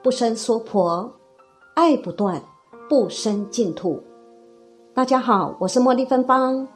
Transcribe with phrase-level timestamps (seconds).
[0.00, 1.10] 不生娑婆；
[1.74, 2.40] 爱不断，
[2.88, 4.00] 不生净土。
[4.94, 6.68] 大家好，我是茉莉芬芳。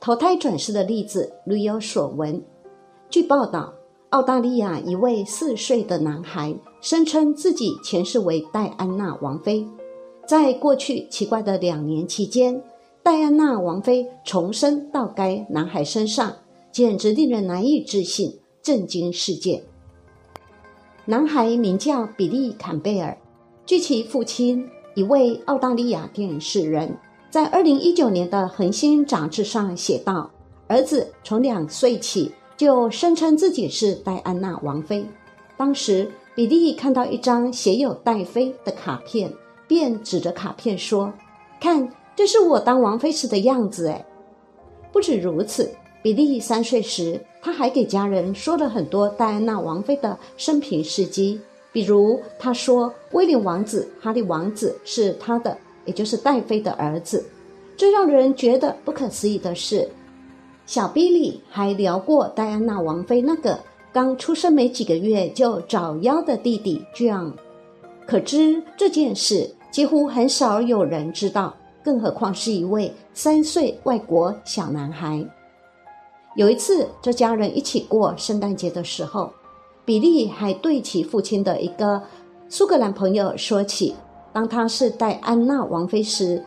[0.00, 2.42] 投胎转世的例子屡有所闻。
[3.08, 3.72] 据报道，
[4.10, 9.64] 澳大利亚一位四岁的男孩声称自己前世为戴安娜王妃。
[10.26, 12.60] 在过去奇怪的两年期间，
[13.04, 16.34] 戴安娜王妃重生到该男孩身上，
[16.72, 19.62] 简直令人难以置信，震惊世界。
[21.08, 23.16] 男孩名叫比利·坎贝尔，
[23.64, 26.98] 据其父亲一位澳大利亚电视人，
[27.30, 30.28] 在二零一九年的《恒星》杂志上写道
[30.66, 35.06] ：“儿子从两岁起就声称自己是戴安娜王妃。
[35.56, 39.32] 当时，比利看到一张写有戴妃的卡片，
[39.68, 41.12] 便指着卡片说
[41.62, 44.04] ：‘看，这是我当王妃时的样子。’哎，
[44.90, 45.70] 不止如此。”
[46.06, 51.40] 比利三岁时，他还给家人说了很多戴安娜王妃的生平事迹，
[51.72, 57.26] 比如他说威廉王子、哈利王子是他的，也就是戴妃的儿子。
[57.76, 59.88] 最让人觉得不可思议的是，
[60.64, 63.58] 小比利还聊过戴安娜王妃那个
[63.92, 67.32] 刚出生没几个月就早夭的弟弟 John。
[68.06, 75.28] 可知这件事几乎很少有人知道，更何况是一位三岁外国小男孩。
[76.36, 79.32] 有一次，这家人一起过圣诞节的时候，
[79.86, 82.02] 比利还对其父亲的一个
[82.46, 83.96] 苏格兰朋友说起，
[84.34, 86.44] 当他是戴安娜王妃时，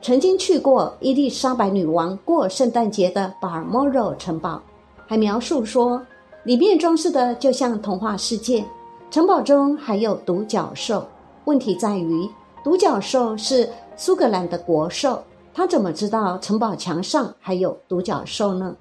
[0.00, 4.62] 曾经去过伊丽莎白女王过圣诞节的巴尔莫罗城堡，
[5.06, 6.00] 还描述说，
[6.44, 8.64] 里面装饰的就像童话世界，
[9.10, 11.06] 城堡中还有独角兽。
[11.44, 12.26] 问题在于，
[12.64, 15.22] 独角兽是苏格兰的国兽，
[15.52, 18.74] 他怎么知道城堡墙上还有独角兽呢？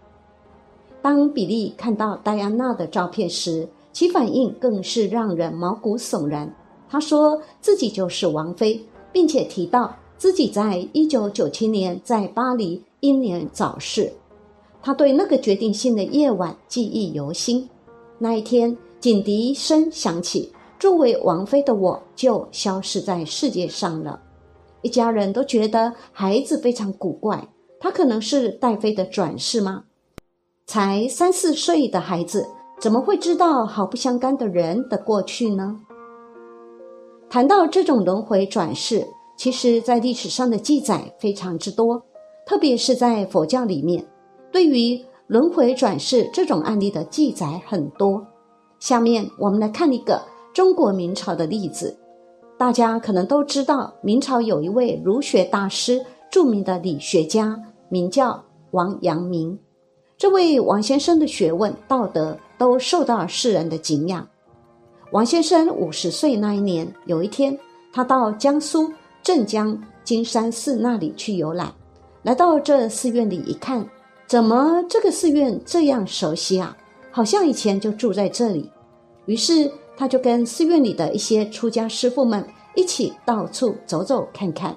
[1.05, 6.51] 当比利看到戴安娜的照片时，其反应更是让人毛骨悚然。
[6.89, 8.83] 他说自己就是王妃，
[9.13, 14.11] 并且提到自己在一九九七年在巴黎英年早逝。
[14.81, 17.69] 他对那个决定性的夜晚记忆犹新。
[18.17, 24.19] 那一天，警笛声响起，作为王妃的我就消失在世界上了。
[24.81, 27.47] 一家人都觉得孩子非常古怪，
[27.79, 29.83] 他可能是戴妃的转世吗？
[30.65, 32.47] 才三四岁的孩子
[32.81, 35.79] 怎么会知道毫不相干的人的过去呢？
[37.29, 42.01] 谈到这种轮回转世，其实在历史上的记载非常之多，
[42.47, 44.03] 特别是在佛教里面，
[44.51, 48.25] 对于轮回转世这种案例的记载很多。
[48.79, 50.19] 下面我们来看一个
[50.51, 51.95] 中国明朝的例子。
[52.57, 59.59] 大家可能都知道，明朝有一位儒学大师，著名的理学家，名叫王阳明。
[60.17, 64.25] 这位王先生的学问、道德都受到世人的敬仰。
[65.11, 67.57] 王先生五十岁那一年，有一天，
[67.91, 68.89] 他到江苏
[69.21, 71.73] 镇江金山寺那里去游览。
[72.23, 73.85] 来到这寺院里一看，
[74.25, 76.75] 怎么这个寺院这样熟悉啊？
[77.11, 78.71] 好像以前就住在这里。
[79.25, 84.73] 于是他就跟寺院里的一些出家师傅们一起到处走走看看。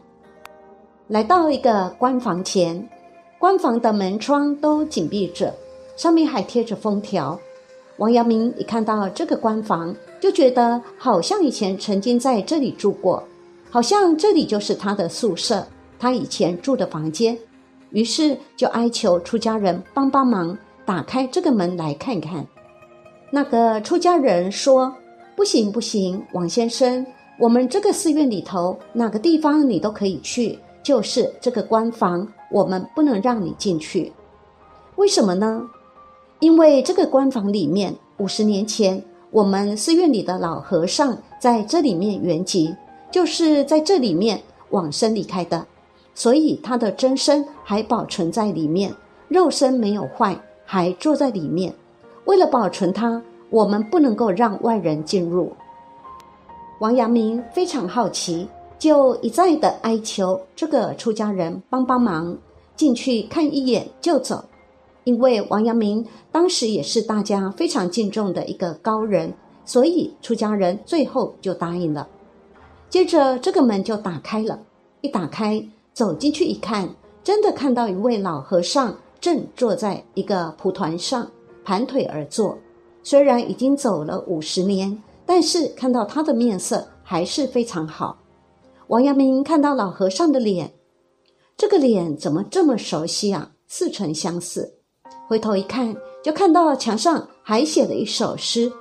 [1.06, 2.88] 来到一个官房前。
[3.38, 5.54] 官房的门窗都紧闭着，
[5.96, 7.38] 上面还贴着封条。
[7.98, 13.22] 王阳明一看到这个官房，就觉得好像以前曾经在这里住过，
[13.70, 15.64] 好像这里就是他的宿舍，
[16.00, 17.38] 他以前住的房间。
[17.90, 22.44] 于是就哀求出家人帮帮忙，打开这个门来看看。
[23.30, 24.92] 那个出家人说
[25.36, 27.06] ：“不行，不行，王先生，
[27.38, 34.12] 我们这个寺院里头哪个地方你都可以去，就是这个官房。”我们不能让你进去，
[34.96, 35.68] 为什么呢？
[36.40, 42.74] 因为这个官房里面，五十年前我们寺院里的老和尚在这里面圆寂，
[43.10, 44.40] 就是在这里面
[44.70, 45.66] 往生离开的，
[46.14, 48.94] 所以他的真身还保存在里面，
[49.28, 51.74] 肉身没有坏，还坐在里面。
[52.24, 55.52] 为了保存他，我们不能够让外人进入。
[56.80, 58.48] 王阳明非常好奇。
[58.78, 62.36] 就一再的哀求这个出家人帮帮忙，
[62.76, 64.44] 进去看一眼就走。
[65.04, 69.32] 因为王阳明当时也是大家非常敬重的一个高人，
[69.64, 72.06] 所以出家人最后就答应了。
[72.90, 74.58] 接着这个门就打开了，
[75.00, 76.88] 一打开走进去一看，
[77.24, 81.26] 真的看到一位老和尚正坐在一个蒲团上，
[81.64, 82.56] 盘腿而坐。
[83.02, 88.16] 虽然已经走了五十年，但是看到他的面色还是非常好。
[88.88, 90.72] 王阳明看到老和尚的脸，
[91.58, 93.52] 这个脸怎么这么熟悉啊？
[93.66, 94.72] 似曾相识。
[95.28, 95.94] 回头一看，
[96.24, 98.72] 就看到墙上还写了一首诗。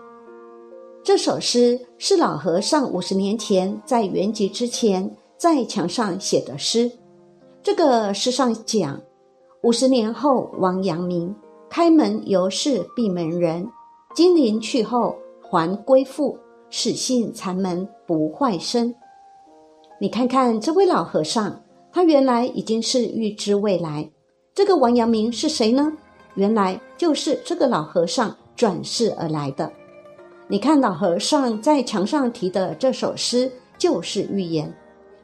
[1.04, 6.89] 这首诗是老和尚五十年前在圆寂之前在墙上写的诗。
[7.62, 9.01] 这个诗上讲，
[9.62, 11.36] 五十年后王阳明
[11.69, 13.69] 开门犹是闭门人，
[14.15, 16.39] 金陵去后还归复，
[16.69, 18.95] 始信禅门不坏身。
[19.99, 21.59] 你看看这位老和尚，
[21.91, 24.07] 他原来已经是预知未来。
[24.53, 25.91] 这个王阳明是谁呢？
[26.35, 29.71] 原来就是这个老和尚转世而来的。
[30.47, 34.71] 你看老和尚在墙上题的这首诗，就是预言。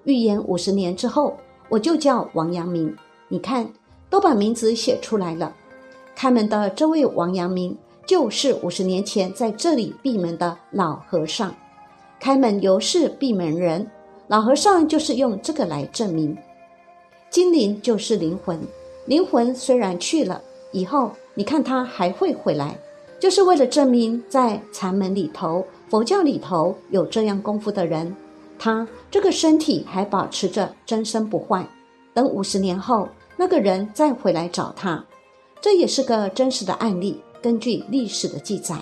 [0.05, 1.37] 预言五十年之后，
[1.69, 2.95] 我就叫王阳明。
[3.27, 3.71] 你看，
[4.09, 5.55] 都把名字写出来了。
[6.15, 7.77] 开门的这位王阳明，
[8.07, 11.53] 就是五十年前在这里闭门的老和尚。
[12.19, 13.87] 开门犹是闭门人。
[14.33, 16.35] 老和尚就是用这个来证明，
[17.30, 18.59] 精灵就是灵魂，
[19.06, 20.41] 灵魂虽然去了，
[20.71, 22.75] 以后你看他还会回来，
[23.19, 28.12] 就是为了证明在禅门里头、佛教里头有这样功夫的人，
[28.57, 31.63] 他这个身体还保持着真身不坏，
[32.12, 33.07] 等五十年后
[33.38, 35.06] 那个人再回来找他，
[35.62, 38.77] 这也是个真实的案例，根据历史的记载，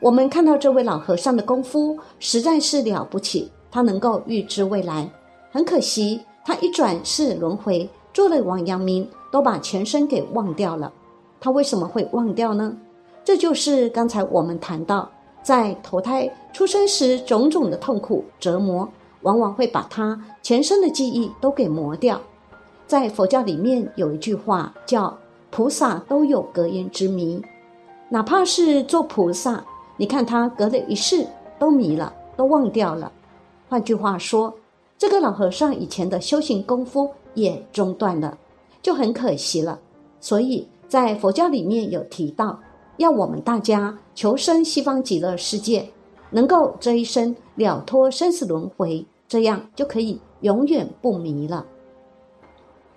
[0.00, 3.48] 我们看到这位老和尚的功夫实在是了不起。
[3.70, 5.08] 他能够预知未来，
[5.50, 10.92] 很可惜，他一转世轮回做了王阳明，都把前生给忘掉了。
[11.40, 12.76] 他为什么会忘掉呢？
[13.24, 15.08] 这就是刚才我们谈到，
[15.42, 18.88] 在投胎出生时种种的痛苦折磨，
[19.22, 22.20] 往往会把他前生的记忆都给磨掉。
[22.86, 25.16] 在佛教里面有一句话叫
[25.50, 27.40] “菩萨都有隔烟之谜”，
[28.10, 29.64] 哪怕是做菩萨，
[29.96, 31.24] 你看他隔了一世
[31.58, 33.12] 都迷了，都忘掉了。
[33.70, 34.52] 换句话说，
[34.98, 38.36] 这个老和尚以前的修行功夫也中断了，
[38.82, 39.78] 就很可惜了。
[40.18, 42.58] 所以在佛教里面有提到，
[42.96, 45.88] 要我们大家求生西方极乐世界，
[46.30, 51.64] 能够这一生了脱生死轮回，这样就可以永远不迷了。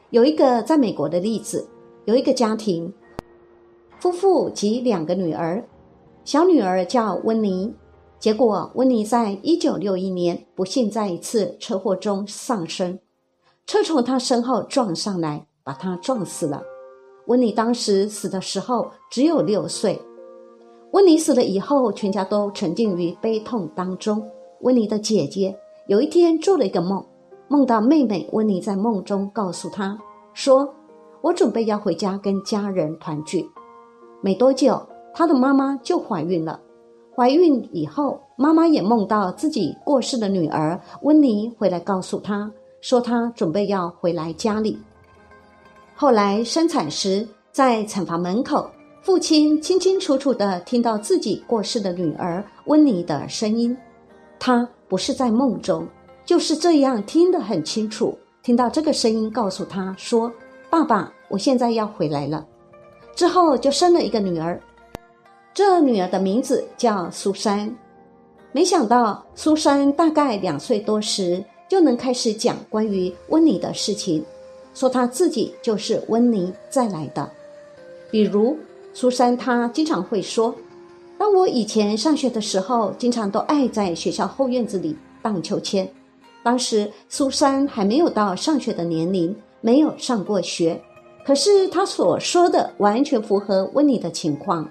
[0.09, 1.67] 有一个在美国的例子，
[2.05, 2.91] 有一个家庭，
[3.99, 5.63] 夫妇及两个女儿，
[6.25, 7.71] 小女儿叫温妮。
[8.23, 12.97] 结果，温妮在一九六一年不幸在一次车祸中丧生，
[13.67, 16.63] 车从他身后撞上来，把他撞死了。
[17.27, 20.01] 温妮当时死的时候只有六岁。
[20.93, 24.25] 温妮死了以后，全家都沉浸于悲痛当中。
[24.61, 25.53] 温妮的姐姐
[25.87, 27.05] 有一天做了一个梦，
[27.49, 29.99] 梦到妹妹温妮在梦中告诉她
[30.33, 30.73] 说
[31.19, 33.45] ：“我准备要回家跟家人团聚。”
[34.23, 34.81] 没多久，
[35.13, 36.61] 她的妈妈就怀孕了。
[37.15, 42.51] 怀孕以后，妈妈也梦到自己过世的女儿温妮回来，告诉她
[42.81, 44.77] 说她准备要回来家里。
[45.93, 48.67] 后来生产时，在产房门口，
[49.01, 53.77] 父亲清清楚楚的听到自己过世的女儿温妮的声音。
[54.39, 55.87] 他不是在梦中，
[56.25, 60.31] 就是这样听得很清楚，听到这个声音告诉他说
[60.67, 62.43] ：“爸爸，我现在要回来了。”
[63.15, 64.59] 之后就生了一个女儿。
[65.53, 67.71] 这女儿的名字叫苏珊，
[68.51, 74.25] 没想到苏珊大概两岁多时就能开始讲关于温妮的事情，
[74.73, 77.29] 说她自己就是温妮再来的。
[78.09, 78.57] 比如
[78.95, 80.55] 苏珊，她经常会说
[81.19, 85.87] ：“当我以前上学的时候，经常都爱在学校后院子里荡秋千。
[86.41, 90.81] 当时苏珊还没有到上学的年龄，没有上过学，
[91.23, 94.67] 可是她所说的完全符合温妮的情况。”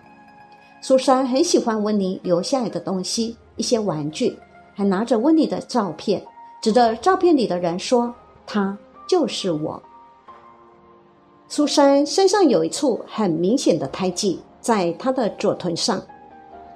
[0.84, 4.36] 苏珊很喜欢温妮留下来的东西，一些玩具，
[4.74, 6.20] 还拿着温妮的照片，
[6.60, 8.12] 指着照片里的人说
[8.44, 8.76] ：“他
[9.08, 9.80] 就是我。”
[11.46, 16.02] 苏珊身上有一处很明显的胎记，在她的左臀上，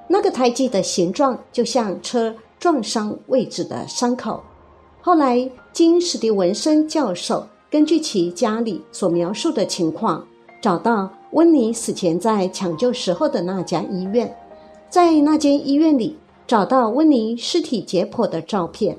[0.06, 4.40] 那个胎记的形状就像车撞伤位置的伤口。
[5.00, 10.24] 后来，经史蒂文森教授根据其家里所描述的情况，
[10.62, 11.10] 找到。
[11.36, 14.34] 温妮死前在抢救时候的那家医院，
[14.88, 16.16] 在那间医院里
[16.46, 18.96] 找到温妮尸体解剖的照片，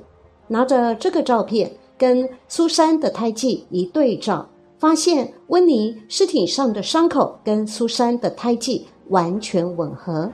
[0.49, 10.31] 拿着这个照片跟苏珊的胎记一对照，发现温妮尸体上的伤口跟苏珊的胎记完全吻合。